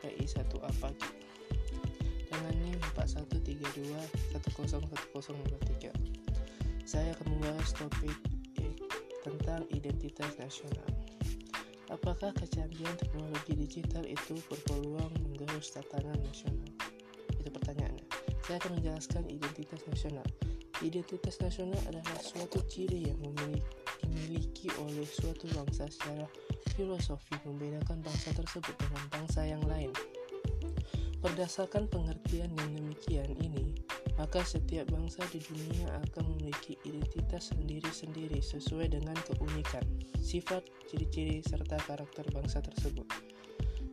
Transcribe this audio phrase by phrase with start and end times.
[0.00, 1.10] KPI 1A pagi
[2.30, 5.92] dengan NIM 4132101023.
[6.88, 8.16] Saya akan membahas topik
[9.20, 10.88] tentang identitas nasional.
[11.92, 16.70] Apakah kecanggihan teknologi digital itu berpeluang menggerus tatanan nasional?
[17.36, 18.06] Itu pertanyaannya.
[18.46, 20.24] Saya akan menjelaskan identitas nasional.
[20.80, 23.18] Identitas nasional adalah suatu ciri yang
[24.00, 26.24] dimiliki oleh suatu bangsa secara
[26.80, 29.92] filosofi membedakan bangsa tersebut dengan bangsa yang lain.
[31.20, 33.76] Berdasarkan pengertian yang demikian ini,
[34.16, 39.84] maka setiap bangsa di dunia akan memiliki identitas sendiri-sendiri sesuai dengan keunikan,
[40.24, 43.04] sifat, ciri-ciri, serta karakter bangsa tersebut.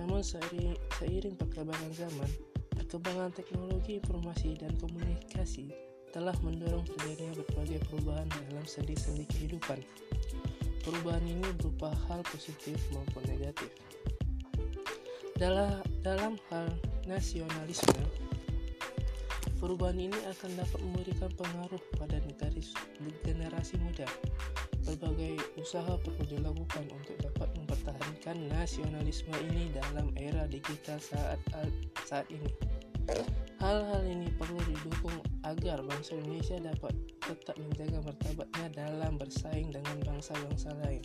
[0.00, 2.30] Namun seiring perkembangan zaman,
[2.72, 5.68] perkembangan teknologi informasi dan komunikasi
[6.16, 9.84] telah mendorong terjadinya berbagai perubahan dalam sendi-sendi kehidupan.
[10.90, 13.70] Perubahan ini berupa hal positif maupun negatif.
[15.38, 16.66] Dalam, dalam hal
[17.06, 17.94] nasionalisme,
[19.62, 22.18] perubahan ini akan dapat memberikan pengaruh pada
[23.22, 24.02] generasi muda.
[24.82, 31.38] Berbagai usaha perlu dilakukan untuk dapat mempertahankan nasionalisme ini dalam era digital saat
[32.02, 32.50] saat ini.
[33.62, 34.99] Hal-hal ini perlu didukung
[35.50, 41.02] agar bangsa Indonesia dapat tetap menjaga martabatnya dalam bersaing dengan bangsa-bangsa lain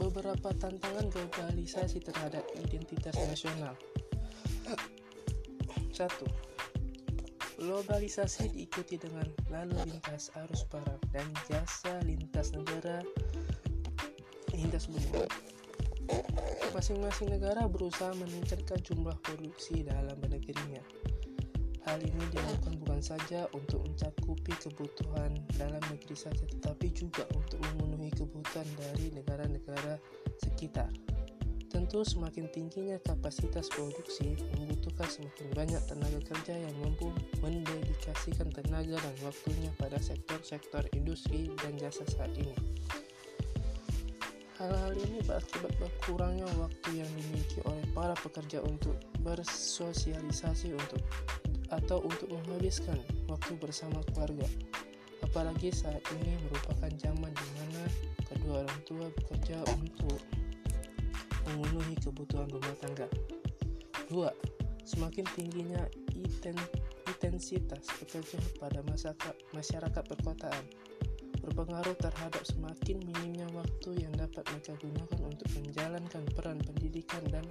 [0.00, 3.76] beberapa tantangan globalisasi terhadap identitas nasional.
[5.92, 6.24] Satu,
[7.60, 13.04] globalisasi diikuti dengan lalu lintas arus barang dan jasa lintas negara
[14.56, 15.28] lintas benua.
[16.72, 20.80] Masing-masing negara berusaha meningkatkan jumlah produksi dalam negerinya
[21.82, 28.14] Hal ini dilakukan bukan saja untuk mencakupi kebutuhan dalam negeri saja, tetapi juga untuk memenuhi
[28.14, 29.98] kebutuhan dari negara-negara
[30.38, 30.94] sekitar.
[31.72, 37.10] Tentu semakin tingginya kapasitas produksi membutuhkan semakin banyak tenaga kerja yang mampu
[37.42, 42.54] mendedikasikan tenaga dan waktunya pada sektor-sektor industri dan jasa saat ini.
[44.60, 48.94] Hal-hal ini berakibat berkurangnya waktu yang dimiliki oleh para pekerja untuk
[49.26, 51.02] bersosialisasi untuk
[51.72, 54.44] atau untuk menghabiskan waktu bersama keluarga.
[55.24, 57.82] Apalagi saat ini merupakan zaman di mana
[58.28, 60.20] kedua orang tua bekerja untuk
[61.48, 63.08] memenuhi kebutuhan rumah tangga.
[64.12, 64.28] 2.
[64.84, 65.82] Semakin tingginya
[67.32, 68.82] intensitas pekerja pada
[69.54, 70.64] masyarakat perkotaan
[71.42, 77.42] berpengaruh terhadap semakin minimnya waktu yang dapat mereka gunakan untuk menjalankan peran pendidikan dan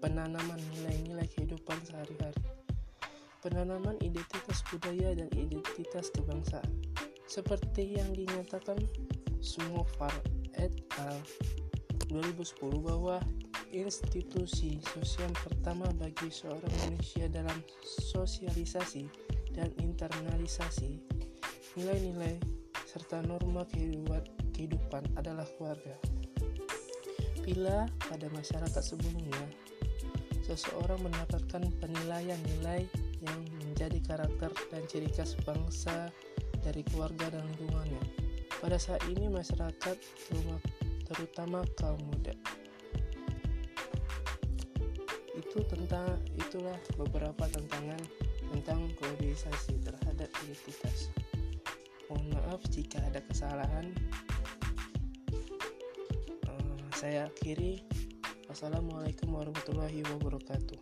[0.00, 2.40] penanaman nilai-nilai kehidupan sehari-hari
[3.40, 6.68] penanaman identitas budaya dan identitas kebangsaan.
[7.26, 8.78] Seperti yang dinyatakan
[9.40, 10.12] Sumofar
[10.60, 11.16] et al.
[12.10, 13.22] 2010 bahwa
[13.70, 17.54] institusi sosial pertama bagi seorang manusia dalam
[17.86, 19.06] sosialisasi
[19.54, 20.98] dan internalisasi
[21.78, 22.42] nilai-nilai
[22.82, 23.62] serta norma
[24.50, 25.94] kehidupan adalah keluarga.
[27.46, 29.38] Bila pada masyarakat sebelumnya
[30.42, 32.90] seseorang mendapatkan penilaian nilai
[33.20, 36.08] yang menjadi karakter dan ciri khas bangsa
[36.60, 38.02] dari keluarga dan lingkungannya.
[38.60, 39.96] Pada saat ini masyarakat
[41.10, 42.36] terutama kaum muda
[45.50, 46.06] itu tentang
[46.38, 47.98] itulah beberapa tantangan
[48.54, 51.10] tentang globalisasi terhadap identitas.
[52.06, 53.90] Mohon maaf jika ada kesalahan.
[56.46, 57.82] Uh, saya akhiri.
[58.46, 60.78] Wassalamualaikum warahmatullahi wabarakatuh.